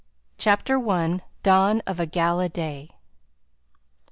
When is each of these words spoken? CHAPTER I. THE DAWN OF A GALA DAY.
CHAPTER 0.39 0.79
I. 0.89 1.07
THE 1.17 1.21
DAWN 1.43 1.83
OF 1.85 1.99
A 1.99 2.07
GALA 2.07 2.49
DAY. 2.49 2.89